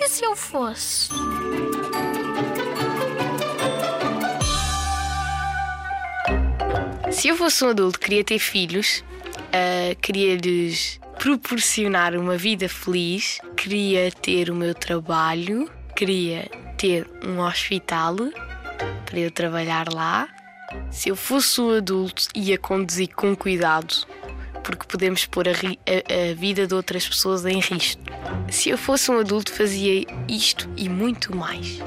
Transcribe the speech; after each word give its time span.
E 0.00 0.08
se 0.08 0.24
eu 0.24 0.36
fosse? 0.36 1.08
Se 7.10 7.26
eu 7.26 7.36
fosse 7.36 7.64
um 7.64 7.70
adulto, 7.70 7.98
queria 7.98 8.22
ter 8.22 8.38
filhos, 8.38 9.02
uh, 9.48 9.98
queria-lhes 10.00 11.00
proporcionar 11.18 12.14
uma 12.14 12.38
vida 12.38 12.68
feliz, 12.68 13.40
queria 13.56 14.12
ter 14.12 14.50
o 14.50 14.54
meu 14.54 14.72
trabalho, 14.72 15.68
queria 15.96 16.48
ter 16.76 17.04
um 17.26 17.40
hospital 17.40 18.14
para 19.04 19.18
eu 19.18 19.32
trabalhar 19.32 19.92
lá. 19.92 20.28
Se 20.92 21.08
eu 21.08 21.16
fosse 21.16 21.60
um 21.60 21.76
adulto, 21.76 22.28
ia 22.36 22.56
conduzir 22.56 23.08
com 23.16 23.34
cuidado, 23.34 24.06
porque 24.68 24.86
podemos 24.86 25.24
pôr 25.24 25.48
a, 25.48 25.52
a, 25.52 26.30
a 26.30 26.34
vida 26.34 26.66
de 26.66 26.74
outras 26.74 27.08
pessoas 27.08 27.46
em 27.46 27.58
risco. 27.58 28.02
Se 28.50 28.68
eu 28.68 28.76
fosse 28.76 29.10
um 29.10 29.18
adulto, 29.18 29.50
fazia 29.50 30.06
isto 30.28 30.68
e 30.76 30.90
muito 30.90 31.34
mais. 31.34 31.78